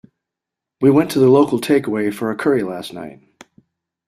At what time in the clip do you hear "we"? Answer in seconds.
0.81-0.89